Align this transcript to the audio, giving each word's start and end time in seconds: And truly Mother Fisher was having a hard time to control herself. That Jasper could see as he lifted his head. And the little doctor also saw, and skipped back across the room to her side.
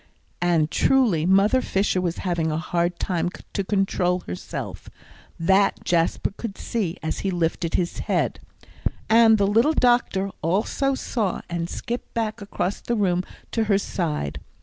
And 0.41 0.71
truly 0.71 1.27
Mother 1.27 1.61
Fisher 1.61 2.01
was 2.01 2.17
having 2.25 2.51
a 2.51 2.57
hard 2.57 2.97
time 2.97 3.29
to 3.53 3.63
control 3.63 4.21
herself. 4.21 4.89
That 5.39 5.83
Jasper 5.85 6.33
could 6.35 6.57
see 6.57 6.97
as 7.03 7.19
he 7.19 7.29
lifted 7.29 7.75
his 7.75 7.99
head. 7.99 8.39
And 9.11 9.37
the 9.37 9.45
little 9.45 9.73
doctor 9.75 10.31
also 10.41 10.95
saw, 10.95 11.41
and 11.51 11.69
skipped 11.69 12.15
back 12.15 12.41
across 12.41 12.81
the 12.81 12.95
room 12.95 13.23
to 13.51 13.65
her 13.65 13.77
side. 13.77 14.39